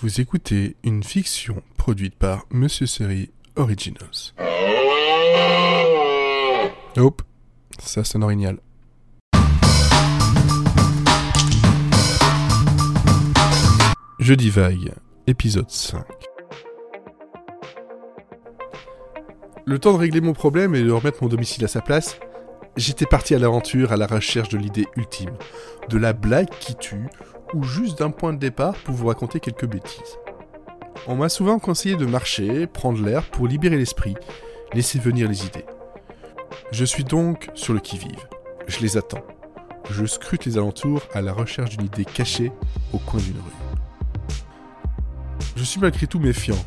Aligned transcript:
Vous 0.00 0.20
écoutez 0.20 0.76
une 0.84 1.02
fiction 1.02 1.60
produite 1.76 2.14
par 2.14 2.46
Monsieur 2.52 2.86
Série 2.86 3.32
Originals. 3.56 4.32
Hop, 6.96 7.22
ça 7.80 8.04
sonne 8.04 8.22
original. 8.22 8.58
Jeudi 14.20 14.50
vague, 14.50 14.92
épisode 15.26 15.68
5. 15.68 16.04
Le 19.66 19.80
temps 19.80 19.94
de 19.94 19.98
régler 19.98 20.20
mon 20.20 20.32
problème 20.32 20.76
et 20.76 20.84
de 20.84 20.92
remettre 20.92 21.24
mon 21.24 21.28
domicile 21.28 21.64
à 21.64 21.68
sa 21.68 21.80
place, 21.80 22.20
j'étais 22.76 23.06
parti 23.06 23.34
à 23.34 23.40
l'aventure 23.40 23.90
à 23.90 23.96
la 23.96 24.06
recherche 24.06 24.48
de 24.48 24.58
l'idée 24.58 24.86
ultime, 24.96 25.36
de 25.88 25.98
la 25.98 26.12
blague 26.12 26.50
qui 26.60 26.76
tue, 26.76 27.08
ou 27.54 27.62
juste 27.62 27.98
d'un 27.98 28.10
point 28.10 28.32
de 28.32 28.38
départ 28.38 28.74
pour 28.84 28.94
vous 28.94 29.06
raconter 29.06 29.40
quelques 29.40 29.66
bêtises. 29.66 30.18
On 31.06 31.16
m'a 31.16 31.28
souvent 31.28 31.58
conseillé 31.58 31.96
de 31.96 32.06
marcher, 32.06 32.66
prendre 32.66 33.02
l'air 33.04 33.24
pour 33.24 33.46
libérer 33.46 33.76
l'esprit, 33.76 34.14
laisser 34.74 34.98
venir 34.98 35.28
les 35.28 35.46
idées. 35.46 35.64
Je 36.70 36.84
suis 36.84 37.04
donc 37.04 37.48
sur 37.54 37.72
le 37.72 37.80
qui-vive. 37.80 38.28
Je 38.66 38.80
les 38.80 38.96
attends. 38.96 39.24
Je 39.90 40.04
scrute 40.04 40.44
les 40.44 40.58
alentours 40.58 41.02
à 41.14 41.22
la 41.22 41.32
recherche 41.32 41.70
d'une 41.70 41.86
idée 41.86 42.04
cachée 42.04 42.52
au 42.92 42.98
coin 42.98 43.20
d'une 43.20 43.36
rue. 43.36 43.68
Je 45.56 45.64
suis 45.64 45.80
malgré 45.80 46.06
tout 46.06 46.20
méfiant. 46.20 46.58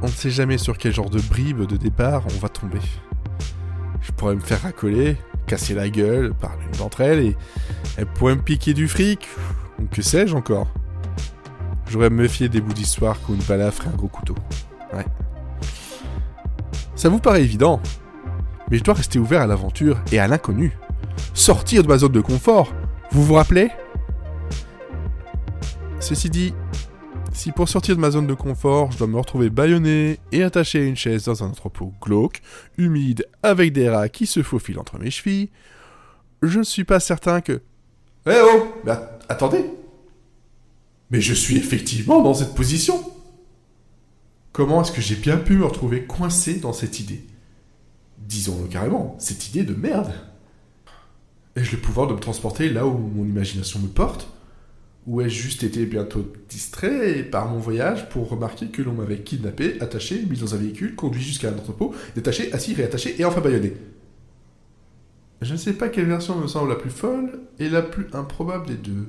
On 0.00 0.06
ne 0.06 0.12
sait 0.12 0.30
jamais 0.30 0.58
sur 0.58 0.78
quel 0.78 0.92
genre 0.92 1.10
de 1.10 1.20
bribe 1.20 1.66
de 1.66 1.76
départ 1.76 2.24
on 2.34 2.38
va 2.38 2.48
tomber. 2.48 2.80
Je 4.00 4.10
pourrais 4.12 4.34
me 4.34 4.40
faire 4.40 4.62
racoler, 4.62 5.16
casser 5.46 5.74
la 5.74 5.88
gueule 5.90 6.32
par 6.34 6.56
l'une 6.56 6.72
d'entre 6.78 7.02
elles 7.02 7.20
et 7.20 7.36
elle 7.98 8.06
pourrait 8.06 8.34
me 8.34 8.42
piquer 8.42 8.74
du 8.74 8.88
fric, 8.88 9.28
que 9.90 10.02
sais-je 10.02 10.34
encore? 10.34 10.68
J'aurais 11.88 12.10
me 12.10 12.48
des 12.48 12.60
bouts 12.60 12.72
d'histoire 12.72 13.20
qu'une 13.20 13.36
balafre 13.36 13.86
et 13.86 13.90
un 13.90 13.96
gros 13.96 14.08
couteau. 14.08 14.34
Ouais. 14.94 15.04
Ça 16.94 17.08
vous 17.08 17.18
paraît 17.18 17.42
évident, 17.42 17.80
mais 18.70 18.78
je 18.78 18.84
dois 18.84 18.94
rester 18.94 19.18
ouvert 19.18 19.42
à 19.42 19.46
l'aventure 19.46 19.98
et 20.10 20.18
à 20.18 20.26
l'inconnu. 20.26 20.76
Sortir 21.34 21.82
de 21.82 21.88
ma 21.88 21.98
zone 21.98 22.12
de 22.12 22.20
confort, 22.20 22.72
vous 23.10 23.24
vous 23.24 23.34
rappelez? 23.34 23.70
Ceci 26.00 26.30
dit, 26.30 26.54
si 27.32 27.52
pour 27.52 27.68
sortir 27.68 27.96
de 27.96 28.00
ma 28.00 28.10
zone 28.10 28.26
de 28.26 28.34
confort, 28.34 28.92
je 28.92 28.98
dois 28.98 29.06
me 29.06 29.18
retrouver 29.18 29.50
bâillonné 29.50 30.18
et 30.32 30.42
attaché 30.42 30.80
à 30.80 30.84
une 30.84 30.96
chaise 30.96 31.24
dans 31.24 31.42
un 31.44 31.48
entrepôt 31.48 31.92
glauque, 32.00 32.40
humide, 32.78 33.26
avec 33.42 33.72
des 33.72 33.90
rats 33.90 34.08
qui 34.08 34.26
se 34.26 34.42
faufilent 34.42 34.78
entre 34.78 34.98
mes 34.98 35.10
chevilles, 35.10 35.50
je 36.42 36.58
ne 36.58 36.64
suis 36.64 36.84
pas 36.84 37.00
certain 37.00 37.40
que... 37.40 37.60
Eh 38.26 38.40
oh 38.42 38.74
Mais 38.84 38.92
attendez 39.28 39.64
Mais 41.12 41.20
je 41.20 41.34
suis 41.34 41.58
effectivement 41.58 42.22
dans 42.22 42.32
cette 42.32 42.54
position. 42.54 42.98
Comment 44.52 44.82
est-ce 44.82 44.92
que 44.92 45.02
j'ai 45.02 45.14
bien 45.14 45.36
pu 45.36 45.56
me 45.56 45.66
retrouver 45.66 46.04
coincé 46.04 46.54
dans 46.54 46.72
cette 46.72 47.00
idée? 47.00 47.22
Disons-le 48.18 48.66
carrément, 48.66 49.14
cette 49.18 49.48
idée 49.48 49.62
de 49.62 49.74
merde. 49.74 50.12
Ai-je 51.54 51.72
le 51.72 51.82
pouvoir 51.82 52.06
de 52.06 52.14
me 52.14 52.18
transporter 52.18 52.70
là 52.70 52.86
où 52.86 52.96
mon 52.96 53.26
imagination 53.26 53.78
me 53.78 53.88
porte? 53.88 54.28
Ou 55.06 55.20
ai-je 55.20 55.42
juste 55.42 55.64
été 55.64 55.84
bientôt 55.84 56.32
distrait 56.48 57.24
par 57.24 57.48
mon 57.48 57.58
voyage 57.58 58.08
pour 58.08 58.30
remarquer 58.30 58.68
que 58.68 58.80
l'on 58.80 58.92
m'avait 58.92 59.20
kidnappé, 59.20 59.78
attaché, 59.80 60.24
mis 60.24 60.38
dans 60.38 60.54
un 60.54 60.58
véhicule, 60.58 60.94
conduit 60.94 61.22
jusqu'à 61.22 61.50
un 61.50 61.54
entrepôt, 61.54 61.94
détaché, 62.14 62.50
assis, 62.54 62.72
réattaché 62.72 63.20
et 63.20 63.24
enfin 63.26 63.40
baïonné 63.42 63.74
Je 65.42 65.52
ne 65.52 65.58
sais 65.58 65.74
pas 65.74 65.90
quelle 65.90 66.06
version 66.06 66.38
me 66.38 66.46
semble 66.46 66.70
la 66.70 66.76
plus 66.76 66.90
folle 66.90 67.40
et 67.58 67.68
la 67.68 67.82
plus 67.82 68.06
improbable 68.14 68.66
des 68.66 68.76
deux. 68.76 69.08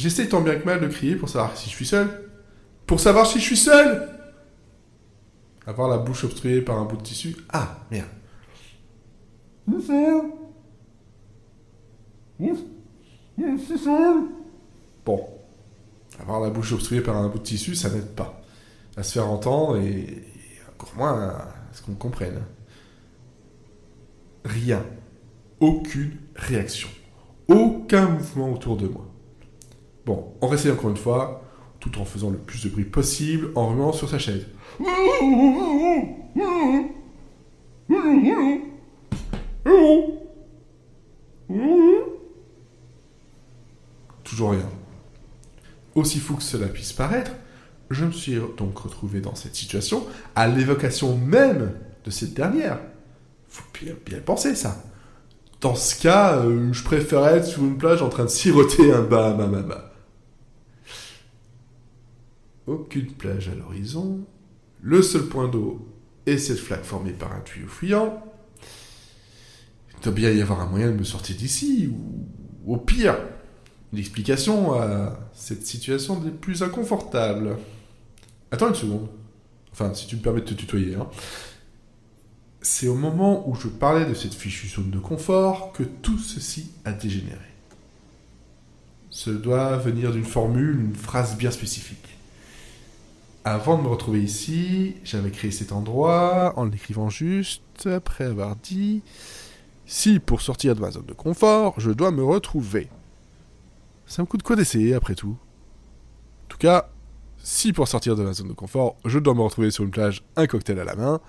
J'essaie 0.00 0.30
tant 0.30 0.40
bien 0.40 0.58
que 0.58 0.64
mal 0.64 0.80
de 0.80 0.88
crier 0.88 1.14
pour 1.14 1.28
savoir 1.28 1.54
si 1.58 1.68
je 1.68 1.74
suis 1.74 1.84
seul. 1.84 2.08
Pour 2.86 3.00
savoir 3.00 3.26
si 3.26 3.38
je 3.38 3.44
suis 3.44 3.56
seul 3.58 4.08
Avoir 5.66 5.90
la 5.90 5.98
bouche 5.98 6.24
obstruée 6.24 6.62
par 6.62 6.78
un 6.78 6.86
bout 6.86 6.96
de 6.96 7.02
tissu. 7.02 7.36
Ah, 7.52 7.80
merde. 7.90 8.08
Bon. 15.04 15.28
Avoir 16.18 16.40
la 16.40 16.48
bouche 16.48 16.72
obstruée 16.72 17.02
par 17.02 17.18
un 17.18 17.28
bout 17.28 17.38
de 17.38 17.44
tissu, 17.44 17.74
ça 17.74 17.90
n'aide 17.90 18.14
pas. 18.14 18.40
À 18.96 19.02
se 19.02 19.12
faire 19.12 19.28
entendre 19.28 19.76
et, 19.76 20.24
encore 20.72 20.94
moins 20.96 21.28
à 21.28 21.54
ce 21.72 21.82
qu'on 21.82 21.94
comprenne. 21.94 22.40
Rien. 24.46 24.82
Aucune 25.60 26.16
réaction. 26.36 26.88
Aucun 27.48 28.08
mouvement 28.08 28.50
autour 28.50 28.78
de 28.78 28.88
moi. 28.88 29.04
Bon, 30.10 30.34
on 30.40 30.48
réessaye 30.48 30.72
encore 30.72 30.90
une 30.90 30.96
fois, 30.96 31.44
tout 31.78 32.00
en 32.00 32.04
faisant 32.04 32.30
le 32.30 32.36
plus 32.36 32.64
de 32.64 32.68
bruit 32.68 32.82
possible, 32.82 33.52
en 33.54 33.68
remuant 33.68 33.92
sur 33.92 34.08
sa 34.08 34.18
chaise. 34.18 34.44
Toujours 44.24 44.50
rien. 44.50 44.68
Aussi 45.94 46.18
fou 46.18 46.34
que 46.34 46.42
cela 46.42 46.66
puisse 46.66 46.92
paraître, 46.92 47.30
je 47.88 48.04
me 48.04 48.10
suis 48.10 48.40
donc 48.56 48.76
retrouvé 48.78 49.20
dans 49.20 49.36
cette 49.36 49.54
situation 49.54 50.04
à 50.34 50.48
l'évocation 50.48 51.16
même 51.16 51.70
de 52.04 52.10
cette 52.10 52.34
dernière. 52.34 52.80
Faut 53.48 53.62
bien, 53.80 54.18
penser 54.26 54.56
ça. 54.56 54.82
Dans 55.60 55.76
ce 55.76 56.02
cas, 56.02 56.38
euh, 56.38 56.72
je 56.72 56.82
préférerais 56.82 57.36
être 57.36 57.46
sur 57.46 57.62
une 57.62 57.78
plage 57.78 58.02
en 58.02 58.08
train 58.08 58.24
de 58.24 58.28
siroter 58.30 58.92
un 58.92 59.02
Bahamama. 59.02 59.89
Aucune 62.70 63.10
plage 63.10 63.48
à 63.48 63.54
l'horizon. 63.56 64.20
Le 64.80 65.02
seul 65.02 65.22
point 65.22 65.48
d'eau 65.48 65.88
est 66.24 66.38
cette 66.38 66.60
flaque 66.60 66.84
formée 66.84 67.10
par 67.10 67.32
un 67.32 67.40
tuyau 67.40 67.66
fuyant. 67.66 68.22
Il 69.92 70.04
doit 70.04 70.12
bien 70.12 70.30
y 70.30 70.40
avoir 70.40 70.60
un 70.60 70.66
moyen 70.66 70.86
de 70.86 70.96
me 70.96 71.02
sortir 71.02 71.34
d'ici, 71.34 71.88
ou 71.92 72.72
au 72.72 72.76
pire, 72.76 73.18
une 73.92 73.98
explication 73.98 74.80
à 74.80 75.18
cette 75.34 75.66
situation 75.66 76.20
des 76.20 76.30
plus 76.30 76.62
inconfortables. 76.62 77.58
Attends 78.52 78.68
une 78.68 78.76
seconde. 78.76 79.08
Enfin, 79.72 79.92
si 79.92 80.06
tu 80.06 80.14
me 80.14 80.22
permets 80.22 80.42
de 80.42 80.46
te 80.46 80.54
tutoyer. 80.54 80.94
Hein. 80.94 81.08
C'est 82.62 82.86
au 82.86 82.94
moment 82.94 83.48
où 83.48 83.56
je 83.56 83.66
parlais 83.66 84.04
de 84.04 84.14
cette 84.14 84.34
fichue 84.34 84.68
zone 84.68 84.92
de 84.92 85.00
confort 85.00 85.72
que 85.72 85.82
tout 85.82 86.18
ceci 86.18 86.70
a 86.84 86.92
dégénéré. 86.92 87.40
Ce 89.10 89.30
doit 89.30 89.76
venir 89.76 90.12
d'une 90.12 90.24
formule, 90.24 90.78
une 90.78 90.94
phrase 90.94 91.36
bien 91.36 91.50
spécifique. 91.50 92.19
Avant 93.44 93.78
de 93.78 93.82
me 93.82 93.88
retrouver 93.88 94.22
ici, 94.22 94.96
j'avais 95.02 95.30
créé 95.30 95.50
cet 95.50 95.72
endroit 95.72 96.52
en 96.56 96.66
l'écrivant 96.66 97.08
juste 97.08 97.86
après 97.86 98.24
avoir 98.24 98.54
dit 98.56 99.02
Si 99.86 100.20
pour 100.20 100.42
sortir 100.42 100.74
de 100.74 100.80
ma 100.80 100.90
zone 100.90 101.06
de 101.06 101.14
confort, 101.14 101.74
je 101.78 101.90
dois 101.90 102.10
me 102.10 102.22
retrouver. 102.22 102.90
Ça 104.04 104.20
me 104.20 104.26
coûte 104.26 104.42
quoi 104.42 104.56
d'essayer 104.56 104.92
après 104.92 105.14
tout? 105.14 105.38
En 106.44 106.48
tout 106.48 106.58
cas, 106.58 106.90
si 107.38 107.72
pour 107.72 107.88
sortir 107.88 108.14
de 108.14 108.22
ma 108.22 108.34
zone 108.34 108.48
de 108.48 108.52
confort, 108.52 108.96
je 109.06 109.18
dois 109.18 109.32
me 109.32 109.40
retrouver 109.40 109.70
sur 109.70 109.84
une 109.84 109.90
plage, 109.90 110.22
un 110.36 110.46
cocktail 110.46 110.78
à 110.78 110.84
la 110.84 110.94
main. 110.94 111.20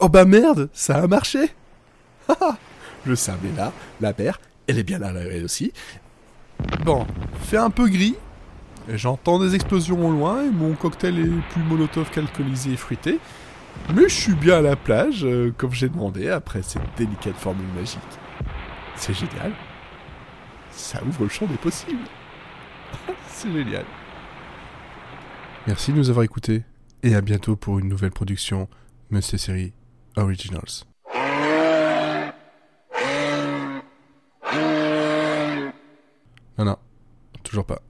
Oh 0.00 0.08
bah 0.08 0.24
merde, 0.24 0.70
ça 0.72 0.96
a 0.96 1.06
marché 1.06 1.50
Je 3.06 3.14
savais 3.14 3.52
là, 3.56 3.72
la 4.00 4.12
mer, 4.18 4.40
elle 4.66 4.80
est 4.80 4.82
bien 4.82 4.98
là, 4.98 5.12
elle 5.12 5.44
aussi. 5.44 5.72
Bon, 6.84 7.06
fait 7.42 7.58
un 7.58 7.70
peu 7.70 7.88
gris, 7.88 8.16
J'entends 8.88 9.38
des 9.38 9.54
explosions 9.54 10.06
au 10.06 10.10
loin 10.10 10.44
et 10.44 10.50
mon 10.50 10.74
cocktail 10.74 11.18
est 11.18 11.52
plus 11.52 11.62
molotov 11.62 12.10
qu'alcoolisé 12.10 12.72
et 12.72 12.76
fruité. 12.76 13.20
Mais 13.94 14.02
je 14.08 14.14
suis 14.14 14.34
bien 14.34 14.58
à 14.58 14.60
la 14.60 14.76
plage, 14.76 15.24
euh, 15.24 15.52
comme 15.56 15.72
j'ai 15.72 15.88
demandé, 15.88 16.28
après 16.28 16.62
cette 16.62 16.82
délicate 16.96 17.36
formule 17.36 17.66
magique. 17.74 18.00
C'est 18.96 19.14
génial. 19.14 19.52
Ça 20.70 21.02
ouvre 21.04 21.24
le 21.24 21.28
champ 21.28 21.46
des 21.46 21.56
possibles. 21.56 22.04
C'est 23.28 23.52
génial. 23.52 23.84
Merci 25.66 25.92
de 25.92 25.98
nous 25.98 26.10
avoir 26.10 26.24
écoutés 26.24 26.64
et 27.02 27.14
à 27.14 27.20
bientôt 27.20 27.56
pour 27.56 27.78
une 27.78 27.88
nouvelle 27.88 28.10
production 28.10 28.68
Monsieur 29.10 29.38
Série 29.38 29.72
Originals. 30.16 30.84
Non, 36.58 36.64
non, 36.64 36.76
toujours 37.42 37.64
pas. 37.64 37.80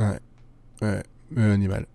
Ouais, 0.00 0.18
ouais, 0.80 1.02
animal. 1.52 1.86